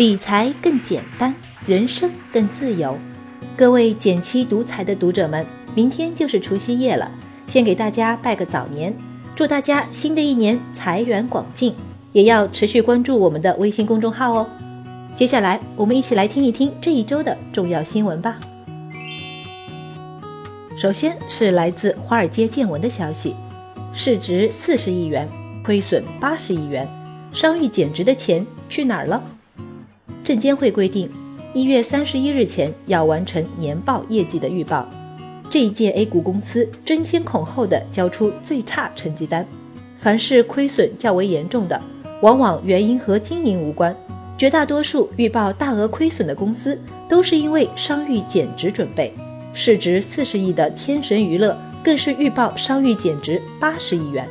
[0.00, 1.34] 理财更简单，
[1.66, 2.96] 人生更自由。
[3.54, 7.12] 各位减七独裁的读者们，明天就是除夕夜了，
[7.46, 8.96] 先给大家拜个早年，
[9.36, 11.74] 祝大家新的一年财源广进。
[12.12, 14.48] 也要持续关注我们的微信公众号哦。
[15.14, 18.40] 接下来，我们一起来听一听这一周的重要新闻吧。
[20.78, 23.36] 首先是来自华尔街见闻的消息，
[23.92, 25.28] 市值四十亿元，
[25.62, 26.88] 亏损八十亿元，
[27.34, 29.22] 商誉减值的钱去哪儿了？
[30.22, 31.08] 证监会规定，
[31.54, 34.88] 一月三十一日前要完成年报业绩的预报。
[35.48, 39.44] 这一届 A 股公司争先恐后的交出最差成绩单，
[39.96, 41.80] 凡是亏损较为严重的，
[42.20, 43.94] 往往原因和经营无关。
[44.38, 49.12] 绝大多数预报大额亏损的公司，都是因为商誉减值准备。
[49.52, 54.26] 市值四十亿的天神娱乐，更是预报商誉减值八十亿元。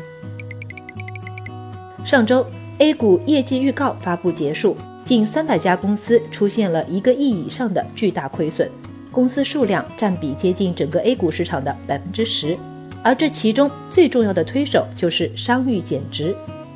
[2.06, 2.46] 上周
[2.78, 4.78] A 股业绩预告发布结束。
[5.10, 8.70] 近三百家公司出现了一个亿以上的巨大亏损，
[9.12, 12.56] 公司数量占比接近整个 A 股市场的百分之十，
[13.02, 16.36] 而这其中最重要的推手就是商誉减值。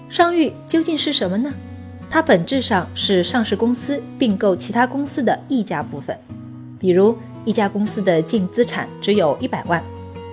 [0.09, 1.53] 商誉究竟是什么呢？
[2.09, 6.17] 它本质上是上市公司并购其他公司的溢价部分。
[6.79, 9.79] 比如一家公司的净资产只有一百万，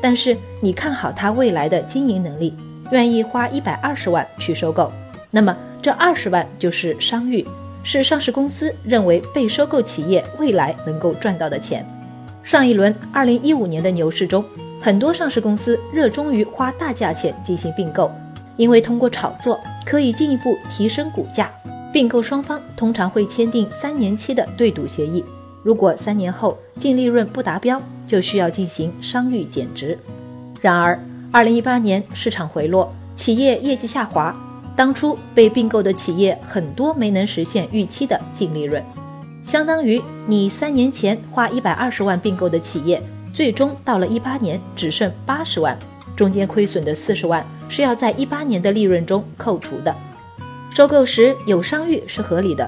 [0.00, 2.54] 但是你看好它未来的经营能力，
[2.92, 4.90] 愿意花一百二十万去收购，
[5.30, 7.46] 那么这二十万就是商誉。
[7.82, 11.86] 是上市公司认为被收购企业未来能够赚到的钱。
[12.42, 14.44] 上一轮二零一五年的牛市中，
[14.80, 18.10] 很多上市公司热衷于花大价钱进行并购，
[18.56, 21.50] 因为通过炒作可以进一步提升股价。
[21.92, 25.24] 并购双方通常会签订三年期的对赌协议，
[25.64, 29.98] 如果三年后净利润不达标，就需要进行商誉减值。
[30.60, 30.96] 然而，
[31.32, 34.32] 二零一八年市场回落，企业业绩下滑。
[34.80, 38.82] 当初被并购的企业很多没能实现预期的净利润，
[39.42, 43.02] 相当于你三年前花一百二十万并购的企业，
[43.34, 45.78] 最终到了一八年只剩八十万，
[46.16, 49.94] 中间亏损的四十万是要在一八年的利润中扣除的。
[50.74, 52.66] 收购时有商誉是合理的，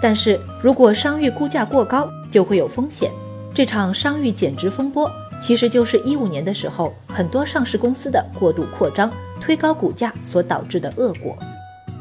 [0.00, 3.10] 但是如果商誉估价过高，就会有风险。
[3.52, 5.10] 这场商誉减值风波，
[5.42, 9.10] 其实就是一五年的时候很多上市公司的过度扩张。
[9.40, 11.36] 推高股价所导致的恶果，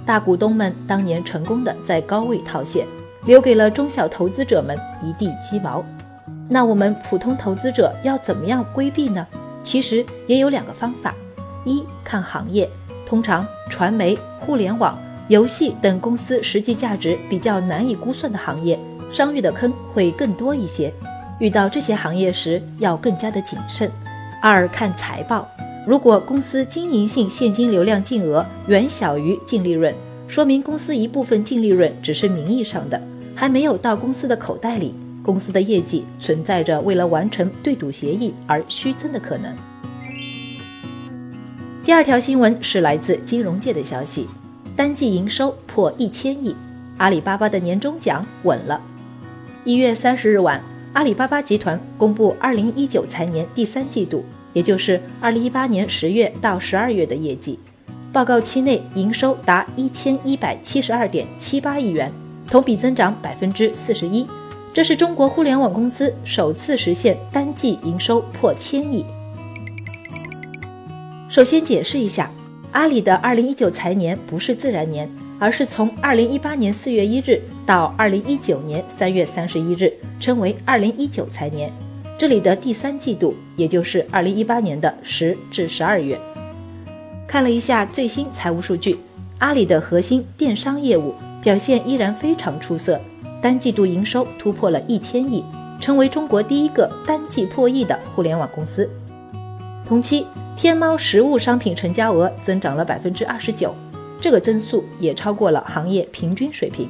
[0.06, 2.86] 大股东们当年成功的在高位套现，
[3.26, 5.84] 留给了中小投资者们一地鸡毛。
[6.50, 9.26] 那我们普通投资者要怎么样规避呢？
[9.64, 11.14] 其实也有两个方法：
[11.66, 12.70] 一看行业，
[13.06, 14.98] 通常传媒、互联网、
[15.28, 18.80] 游戏等公司实际价值比较难以估算的行业，
[19.12, 20.94] 商誉的坑会更多一些。
[21.40, 23.92] 遇到这些行业时要更加的谨慎。
[24.42, 25.46] 二看财报。
[25.88, 29.96] 如果公司经营性现金流量净额远小于净利润，
[30.28, 33.02] 说明公司一部分净利润只是名义上的，
[33.34, 34.94] 还没有到公司的口袋里，
[35.24, 39.56] 公司的业绩存在着为了完成对赌协议而虚增的可能。
[41.86, 44.28] 第二条新闻是来自金融界的消息，
[44.76, 46.54] 单季营收破一千亿，
[46.98, 48.82] 阿里巴巴的年终奖稳了。
[49.64, 50.62] 一月三十日晚，
[50.98, 54.26] 阿里巴巴集团公布二零一九财年第三季度。
[54.54, 57.60] 也就是二零一八年十月到十二月的业绩
[58.12, 62.12] 报告期内，营收达一千一百七十二点七八亿元，
[62.48, 64.26] 同比增长百分之四十一。
[64.74, 69.06] 这是中国互联网公司首次实现单季营收破千亿。
[71.30, 72.32] 首先解释一下，
[72.72, 75.08] 阿里的二零一九财年不是自然年，
[75.40, 81.72] 而是从二零一八年四月一日到二零一九年三月三十一日，称为二零一九财年。
[82.18, 86.20] 这里的第三季度，也就是二零一八年的十至十二月，
[87.28, 88.98] 看了一下最新财务数据，
[89.38, 93.00] 阿里的核心电商业务表现依然非常出色，
[93.40, 95.44] 单季度营收突破了一千亿，
[95.80, 98.90] 成为中国第一个单季破亿的互联网公司。
[99.86, 103.76] 同期，天猫实物商品成交额增长了百分之二十九，
[104.20, 106.90] 这个增速也超过了行业平均水平。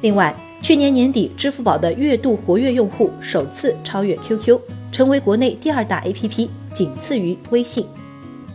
[0.00, 4.60] 另外，去年年底，支付宝的月度活跃用户首次超越 QQ，
[4.92, 7.86] 成为国内第二大 APP，仅次于微信。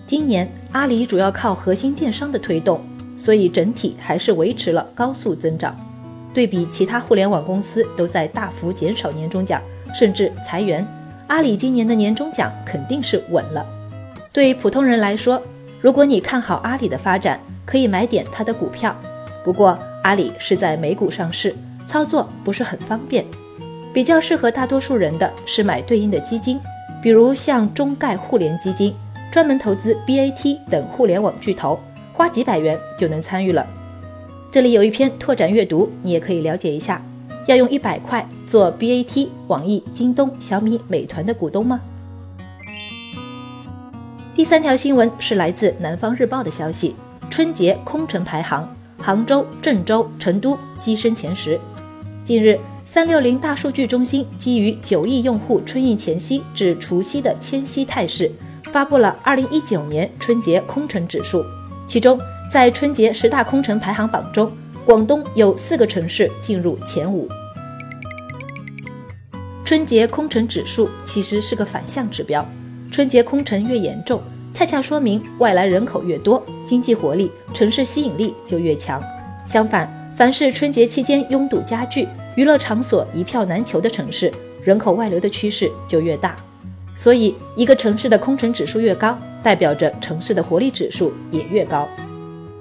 [0.05, 2.81] 今年阿里主要靠核心电商的推动，
[3.15, 5.75] 所以整体还是维持了高速增长。
[6.33, 9.61] 对比其他互联网公司都在大幅减少年终奖，
[9.93, 10.85] 甚至裁员，
[11.27, 13.65] 阿里今年的年终奖肯定是稳了。
[14.31, 15.41] 对普通人来说，
[15.83, 18.95] 如果你看好阿里的发展，可以买点它的股票。
[19.43, 21.53] 不过阿里是在美股上市。
[21.85, 23.25] 操作不是很方便，
[23.93, 26.57] 比较适合大多数人的是买对应的基金，
[27.01, 28.95] 比如像中概互联基金，
[29.29, 31.77] 专门投资 BAT 等互联网巨头，
[32.13, 33.67] 花几百元就能参与了。
[34.49, 37.01] 这里有一篇拓展阅读，你也可以了解一下。
[37.45, 41.81] 要用一百块做 BAT 网易、京东、小米、美团的股东吗？
[44.43, 46.93] 第三条新闻是来自南方日报的消息：
[47.29, 48.67] 春节空城排行，
[48.97, 51.57] 杭州、郑州、成都跻身前十。
[52.25, 58.29] 近日，三六零大数据中心基于九亿用户春运前夕至除夕的迁徙态势，
[58.65, 61.41] 发布了二零一九年春节空城指数。
[61.87, 62.19] 其中，
[62.51, 64.51] 在春节十大空城排行榜中，
[64.85, 67.29] 广东有四个城市进入前五。
[69.63, 72.45] 春节空城指数其实是个反向指标，
[72.91, 74.21] 春节空城越严重，
[74.53, 79.01] 恰恰说明外来人口越多，经济活力、城市吸引力就越强。
[79.47, 84.31] 相反，凡是春节期间拥堵加剧、娱乐场所一票难求的城市，
[84.63, 86.35] 人口外流的趋势就越大。
[86.95, 91.87] 所以，一个城市的空城指数越高，代表着城市的活力指数也越高。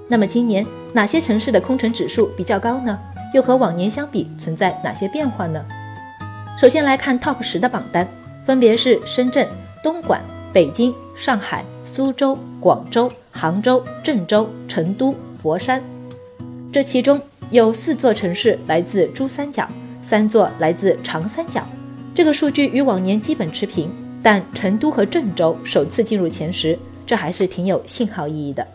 [0.09, 2.99] 那么今年哪些城市的空城指数比较高呢？
[3.35, 5.63] 又和往年相比存在哪些变化呢？
[6.59, 8.09] 首先来看 TOP 十的榜单，
[8.47, 9.47] 分别是深圳、
[9.83, 10.23] 东莞、
[10.53, 15.85] 北京、上海、苏州、广州、杭州、郑州、成都、佛山。
[16.73, 19.69] 这其中有四座城市来自珠三角，
[20.03, 21.63] 三座来自长三角。
[22.15, 23.91] 这个数据与往年基本持平，
[24.23, 28.67] 但成都和郑州首次进入前十，这还是挺有信号意义的。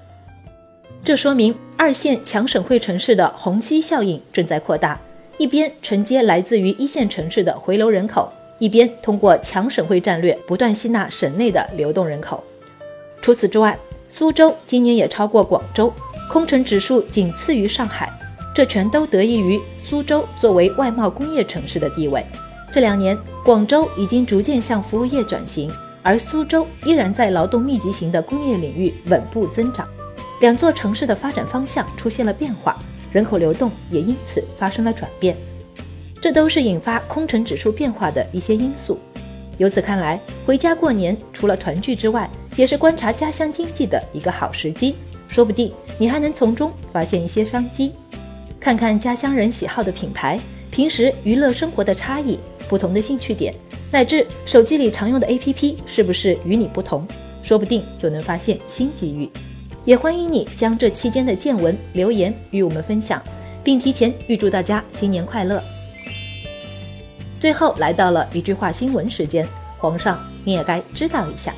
[1.04, 5.00] 这说明二线强省会城市的虹吸效应正在扩大，
[5.40, 12.44] 一边承接来自于一线城市的回流人口，一边通过强省会战略不断吸纳省内的流动人口。
[13.28, 13.78] 除此之外，
[14.08, 15.92] 苏州今年也超过广州，
[16.32, 18.10] 空城指数仅次于上海，
[18.56, 22.26] 这全都得益于苏州作为外贸工业城市的地位。
[22.72, 25.70] 这两年，广州已经逐渐向服务业转型，
[26.02, 29.86] 而苏州依然在劳动密集型的工业领域稳步增长。
[30.40, 32.80] 两座城市的发展方向出现了变化，
[33.12, 35.36] 人口流动也因此发生了转变，
[36.22, 38.98] 这都是引发空城指数变化的一些因素。
[39.58, 44.96] 由此看来，回家过年除了团聚之外，也是观察家乡经济的一个好时机。
[45.30, 47.92] 说不定你还能从中发现一些商机，
[48.60, 50.40] 看看家乡人喜好的品牌，
[50.72, 53.54] 平时娱乐生活的差异，不同的兴趣点，
[53.92, 57.06] 乃至手机里常用的 APP 是不是与你不同，
[57.44, 59.30] 说不定就能发现新机遇。
[59.84, 63.22] 也欢迎你将这期间的见闻留言与我们分享，
[63.64, 65.62] 并提前预祝大家新年快乐。
[67.40, 69.46] 最后来到了一句话新闻时间，
[69.78, 71.54] 皇上你也该知道一下。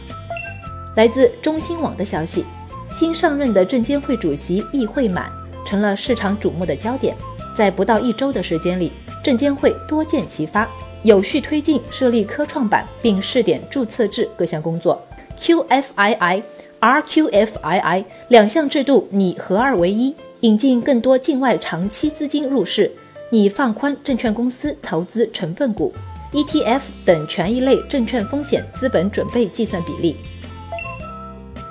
[1.00, 2.44] 来自中新网的消息，
[2.92, 5.32] 新上任的证监会主席易会满
[5.66, 7.16] 成了市场瞩目的焦点。
[7.56, 8.92] 在不到一周的时间里，
[9.24, 10.68] 证监会多件齐发，
[11.04, 15.02] 有序推进设立科创板并试点注册制各项工作。
[15.40, 16.44] QFII。
[16.82, 22.92] RQFII 两项制度拟合二为一，引进更多境外长期资金入市，
[23.30, 25.94] 拟放宽证券公司投资成分股、
[26.34, 30.18] ETF 等权益类证券风险资本准备计算比例。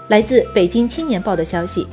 [0.09, 1.87] 来自北京青年报的消息，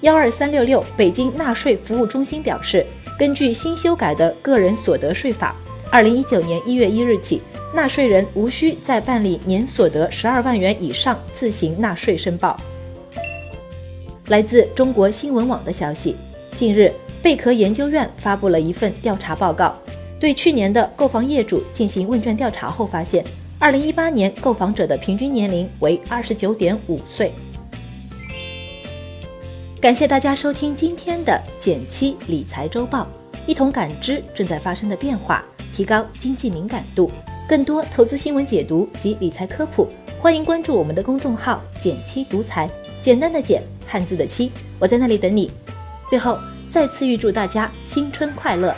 [0.00, 2.84] 幺二三六六北京纳税服务中心表示，
[3.18, 5.54] 根据新修改的个人所得税法，
[5.90, 7.40] 二零一九年一月一日起。
[7.74, 12.58] 纳税人无需再办理年所得十二万元以上自行纳税申报。
[14.28, 16.16] 来自中国新闻网的消息，
[16.56, 19.76] 近日贝壳研究院发布了一份调查报告，
[20.18, 23.22] 对去年的购房业主进行问卷调查后发现，
[23.58, 27.30] 二零一八年购房者的平均年龄为二十九点五岁。
[29.80, 33.06] 感谢大家收听今天的减七理财周报，
[33.46, 37.12] 一同感知正在发生的变化，提高经济敏感度。
[37.48, 42.68] 更多投资新闻解读及理财科普，欢迎关注我们的公众号“减七独裁，
[43.00, 45.48] 简单的减，汉字的七，我在那里等你。
[46.10, 46.36] 最后，
[46.68, 48.74] 再次预祝大家新春快乐！